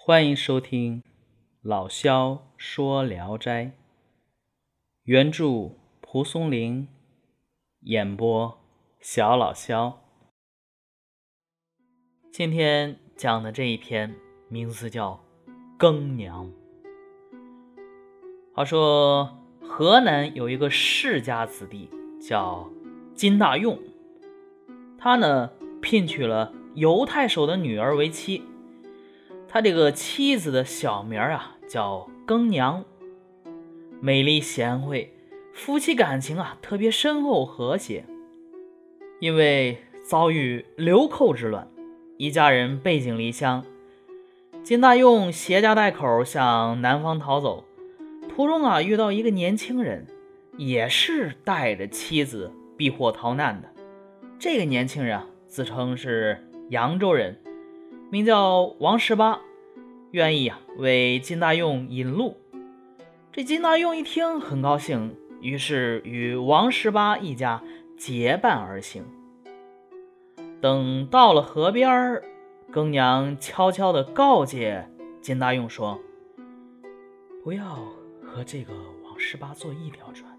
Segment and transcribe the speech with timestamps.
[0.00, 1.02] 欢迎收听
[1.60, 3.64] 老萧说《聊斋》，
[5.02, 6.88] 原著蒲松龄，
[7.80, 8.58] 演播
[9.00, 10.00] 小老萧。
[12.32, 14.14] 今天讲的这一篇
[14.48, 15.20] 名字叫
[15.76, 16.46] 《更娘》。
[18.54, 22.70] 话说河南有一个世家子弟叫
[23.14, 23.78] 金大用，
[24.96, 25.50] 他呢
[25.82, 28.42] 聘娶了犹太守的女儿为妻。
[29.50, 32.84] 他这个妻子的小名啊叫更娘，
[33.98, 35.14] 美丽贤惠，
[35.54, 38.04] 夫妻感情啊特别深厚和谐。
[39.20, 41.66] 因为遭遇流寇之乱，
[42.18, 43.64] 一家人背井离乡，
[44.62, 47.64] 金大用携家带口向南方逃走，
[48.28, 50.06] 途中啊遇到一个年轻人，
[50.58, 53.68] 也是带着妻子避祸逃难的。
[54.38, 57.40] 这个年轻人啊自称是扬州人。
[58.10, 59.38] 名叫王十八，
[60.12, 62.38] 愿意啊为金大用引路。
[63.30, 67.62] 这金大用一听很高兴，于是与王十八一家
[67.98, 69.04] 结伴而行。
[70.58, 72.24] 等到了河边儿，
[72.72, 74.88] 更娘悄悄地告诫
[75.20, 76.00] 金大用说
[77.44, 77.76] ：“不要
[78.24, 78.72] 和这个
[79.04, 80.34] 王十八坐一条船，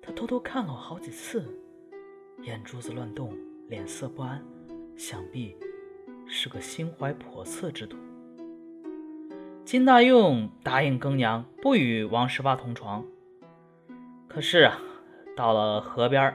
[0.00, 1.44] 他偷偷看了我好几次，
[2.42, 3.36] 眼珠子乱动，
[3.68, 4.40] 脸色不安，
[4.96, 5.56] 想必……”
[6.32, 7.98] 是个心怀叵测之徒。
[9.64, 13.04] 金大用答应更娘不与王十八同床。
[14.28, 14.78] 可是啊，
[15.36, 16.34] 到了河边，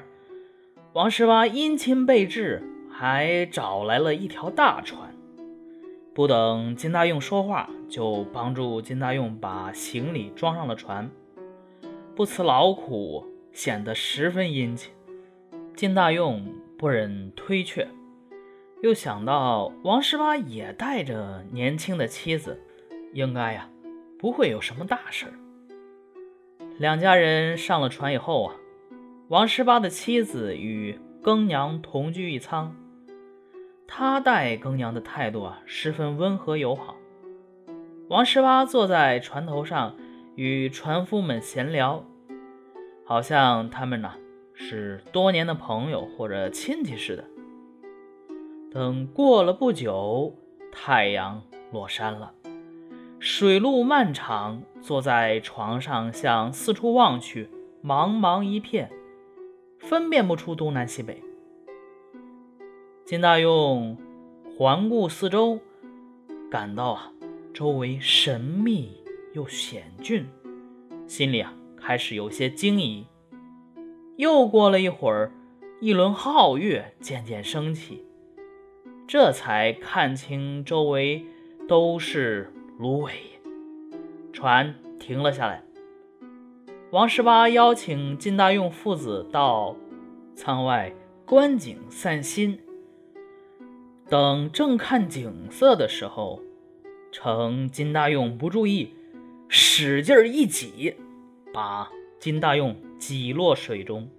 [0.92, 5.16] 王十八殷勤备至，还找来了一条大船。
[6.14, 11.10] 不等金大用说话，就帮助金大用把行李装上了船，
[12.16, 14.94] 不辞劳苦，显得十分殷勤。
[15.73, 17.88] 金大用不忍推却。
[18.86, 22.61] 又想到王十八也带着年轻的妻子，
[23.14, 23.67] 应该呀
[24.19, 25.25] 不会有什么大事。
[26.77, 28.55] 两家人上了船以后啊，
[29.27, 32.76] 王十八的妻子与更娘同居一舱，
[33.87, 36.95] 他待更娘的态度啊十分温和友好。
[38.08, 39.95] 王十八坐在船头上
[40.36, 42.05] 与船夫们闲聊，
[43.04, 44.14] 好像他们呢
[44.54, 47.26] 是多年的朋友或者亲戚似的。
[48.75, 50.36] 等过了不久，
[50.69, 51.41] 太阳
[51.71, 52.33] 落山了，
[53.19, 54.63] 水路漫长。
[54.81, 57.49] 坐在床上向四处望去，
[57.81, 58.91] 茫茫一片，
[59.80, 61.23] 分辨不出东南西北。
[63.05, 63.97] 金大用
[64.58, 65.59] 环顾四周，
[66.52, 67.13] 感到啊，
[67.53, 70.27] 周围神秘又险峻，
[71.07, 73.07] 心里啊开始有些惊疑。
[74.17, 75.31] 又过了一会儿，
[75.80, 78.05] 一轮皓月渐渐升起。
[79.08, 81.23] 这才看清周围
[81.67, 83.14] 都是芦苇，
[84.33, 85.64] 船停了下来。
[86.89, 89.76] 王十八邀请金大用父子到
[90.33, 90.92] 舱外
[91.23, 92.60] 观景散心。
[94.10, 96.42] 等正看景色的时候，
[97.11, 98.92] 趁金大用不注意，
[99.48, 100.95] 使劲一挤，
[101.54, 104.10] 把金大用挤落水中。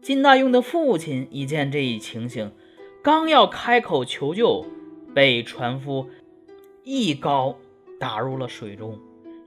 [0.00, 2.50] 金大用的父亲一见这一情形。
[3.02, 4.64] 刚要开口求救，
[5.12, 6.08] 被船夫
[6.84, 7.56] 一篙
[7.98, 8.96] 打入了水中，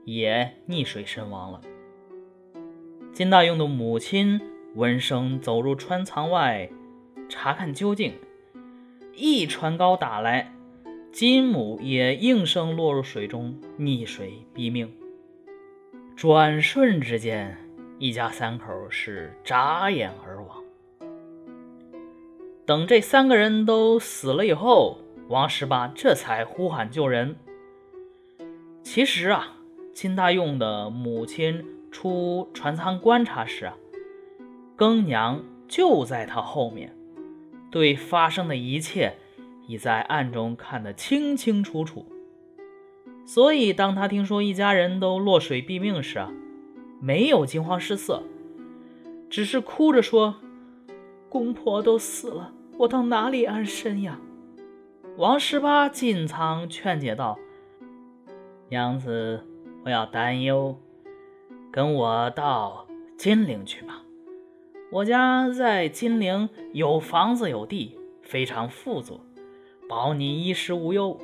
[0.04, 1.62] 也溺水身亡了。
[3.14, 4.38] 金大用的母亲
[4.74, 6.68] 闻声走入船舱外
[7.30, 8.12] 查看究竟，
[9.14, 10.52] 一船篙打来，
[11.10, 14.92] 金母也应声落入水中，溺水毙命。
[16.14, 17.56] 转瞬之间，
[17.98, 20.62] 一家三口是眨眼而亡。
[22.66, 27.36] 等这三个人都死了以后，王十八这才呼喊救人。
[28.82, 29.58] 其实啊，
[29.94, 33.76] 金大用的母亲出船舱观察时啊，
[34.74, 36.92] 更娘就在他后面，
[37.70, 39.14] 对发生的一切
[39.68, 42.04] 已在暗中看得清清楚楚。
[43.24, 46.32] 所以，当他听说一家人都落水毙命时啊，
[47.00, 48.24] 没有惊慌失色，
[49.30, 50.34] 只是哭着说
[51.30, 54.20] ：“公婆都死了。”我到哪里安身呀？
[55.16, 57.38] 王十八进仓劝解道
[58.68, 59.42] ：“娘子，
[59.82, 60.78] 不要担忧，
[61.72, 62.86] 跟我到
[63.16, 64.02] 金陵去吧。
[64.92, 69.20] 我家在金陵有房子有地，非常富足，
[69.88, 71.18] 保你衣食无忧。”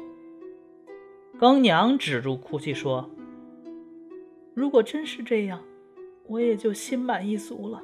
[1.38, 3.10] 更娘止住哭泣说
[4.54, 5.60] ：“如果真是这样，
[6.28, 7.82] 我也就心满意足了。”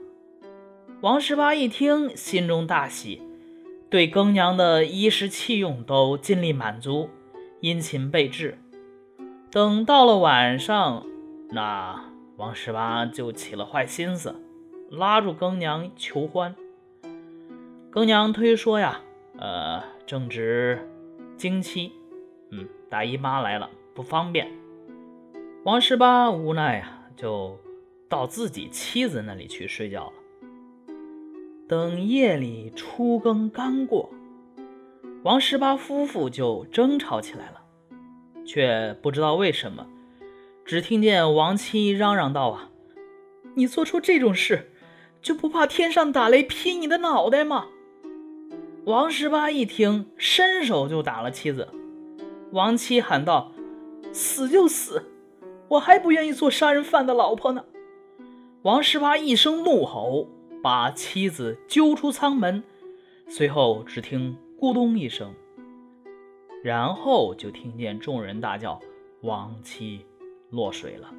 [1.03, 3.21] 王十八一听，心中大喜。
[3.91, 7.09] 对更娘的衣食器用都尽力满足，
[7.61, 8.59] 殷勤备至。
[9.51, 11.07] 等到了晚上，
[11.51, 12.05] 那
[12.37, 14.35] 王十八就起了坏心思，
[14.91, 16.55] 拉住更娘求欢。
[17.91, 19.01] 更娘推说呀，
[19.39, 20.87] 呃，正值
[21.39, 21.93] 经期，
[22.51, 24.53] 嗯，大姨妈来了，不方便。
[25.65, 27.59] 王十八无奈啊，就
[28.07, 30.13] 到自己妻子那里去睡觉了。
[31.69, 34.09] 等夜里初更刚过，
[35.23, 37.61] 王十八夫妇就争吵起来了。
[38.47, 39.87] 却不知道为什么，
[40.65, 42.71] 只听见王妻嚷嚷道：“啊，
[43.55, 44.73] 你做出这种事，
[45.21, 47.67] 就不怕天上打雷劈你的脑袋吗？”
[48.87, 51.69] 王十八一听，伸手就打了妻子。
[52.53, 53.53] 王妻喊道
[54.11, 55.05] ：“死就死，
[55.69, 57.67] 我还不愿意做杀人犯的老婆呢！”
[58.65, 60.31] 王十八一声怒吼，
[60.63, 62.63] 把妻子揪出舱门，
[63.29, 65.33] 随后只听“咕咚”一声。
[66.63, 68.81] 然后就听见众人大叫
[69.23, 70.05] ：“亡妻
[70.51, 71.15] 落水了。”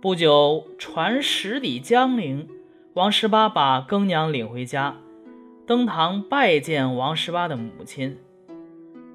[0.00, 2.48] 不久，船驶抵江陵，
[2.92, 4.96] 王十八把更娘领回家，
[5.66, 8.18] 登堂拜见王十八的母亲。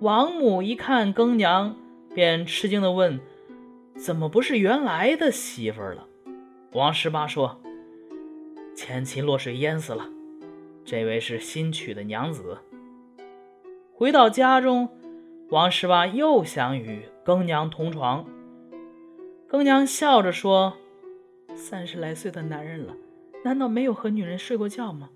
[0.01, 1.77] 王母一看更娘，
[2.13, 3.21] 便吃惊地问
[3.95, 6.07] ：“怎么不是原来的媳妇了？”
[6.73, 7.61] 王十八说
[8.79, 10.09] ：“前妻落水淹死了，
[10.85, 12.59] 这位是新娶的娘子。”
[13.93, 14.87] 回到家中，
[15.49, 18.25] 王十八又想与更娘同床。
[19.49, 20.77] 更娘笑着说
[21.53, 22.95] ：“三十来岁的男人了，
[23.43, 25.09] 难道没有和女人睡过觉吗？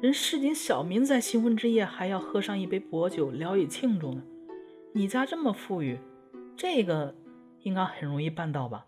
[0.00, 4.22] 人市井小民在新婚之夜还要喝上一杯薄酒，聊以庆祝呢。
[4.92, 5.98] 你家这么富裕，
[6.56, 7.16] 这个
[7.62, 8.86] 应该很容易办到吧？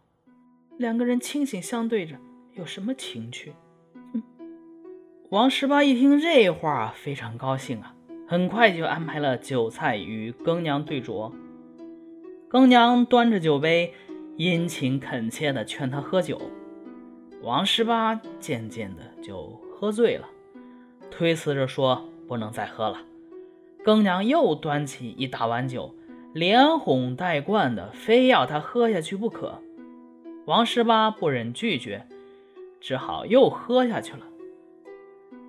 [0.78, 2.14] 两个人清醒相对着，
[2.54, 3.52] 有什么情趣？”
[5.30, 7.94] 王十八一听这话，非常高兴啊。
[8.26, 11.32] 很快就安排了酒菜与更娘对酌。
[12.46, 13.94] 更娘端着酒杯，
[14.36, 16.40] 殷勤恳切地劝他喝酒。
[17.42, 20.28] 王十八渐渐的就喝醉了，
[21.10, 22.98] 推辞着说不能再喝了。
[23.82, 25.94] 更娘又端起一大碗酒，
[26.34, 29.60] 连哄带灌的，非要他喝下去不可。
[30.44, 32.06] 王十八不忍拒绝，
[32.80, 34.20] 只好又喝下去了。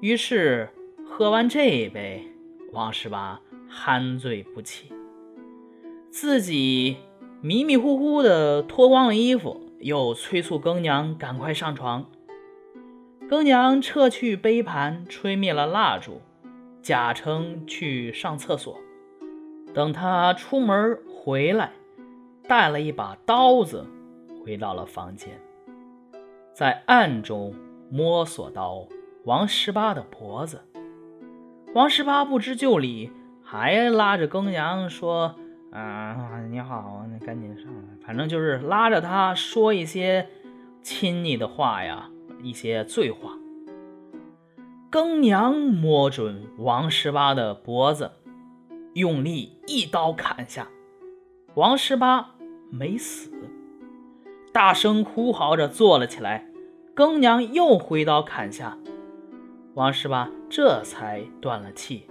[0.05, 0.69] 于是
[1.03, 2.27] 喝完这一杯。
[2.71, 4.93] 王十八酣醉不起，
[6.11, 6.97] 自己
[7.41, 12.05] 迷迷糊糊的脱光了衣服，又催促更娘赶快上床。
[13.27, 16.21] 更娘撤去杯盘，吹灭了蜡烛，
[16.83, 18.79] 假称去上厕所。
[19.73, 21.71] 等他出门回来，
[22.47, 23.83] 带了一把刀子，
[24.43, 25.31] 回到了房间，
[26.53, 27.55] 在暗中
[27.89, 28.87] 摸索刀
[29.25, 30.61] 王十八的脖子。
[31.73, 33.11] 王十八不知就里，
[33.43, 35.33] 还拉着更娘说
[35.73, 40.29] ：“啊，你好，你赶紧上来。”反正就是拉着他说一些
[40.83, 42.11] 亲昵的话呀，
[42.43, 43.31] 一些醉话。
[44.91, 48.11] 更娘摸准王十八的脖子，
[48.93, 50.67] 用力一刀砍下。
[51.55, 52.35] 王十八
[52.69, 53.31] 没死，
[54.53, 56.45] 大声哭嚎着坐了起来。
[56.93, 58.77] 更娘又挥刀砍下。
[59.75, 62.07] 王十八这才断了气，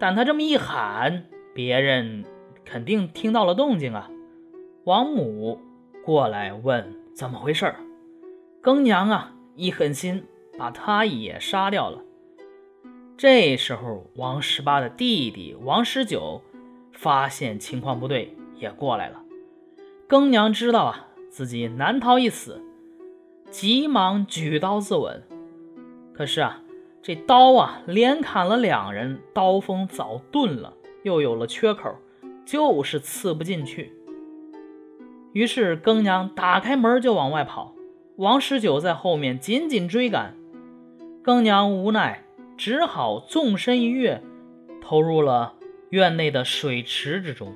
[0.00, 2.24] 但他这么一喊，别人
[2.64, 4.10] 肯定听到了动静啊。
[4.82, 5.60] 王母
[6.04, 7.76] 过来问怎么回事儿，
[8.60, 10.24] 更娘啊一狠心
[10.58, 12.02] 把他也杀掉了。
[13.16, 16.42] 这时候，王十八的弟弟王十九
[16.92, 19.22] 发现情况不对，也过来了。
[20.08, 22.60] 更娘知道啊自己难逃一死，
[23.50, 25.20] 急忙举刀自刎。
[26.16, 26.62] 可是啊，
[27.02, 31.94] 这刀啊，连砍了两人，刀锋早钝了，又有了缺口，
[32.46, 33.92] 就是刺不进去。
[35.34, 37.74] 于是更娘打开门就往外跑，
[38.16, 40.34] 王十九在后面紧紧追赶。
[41.22, 42.24] 更娘无奈，
[42.56, 44.22] 只好纵身一跃，
[44.80, 45.56] 投入了
[45.90, 47.52] 院内的水池之中。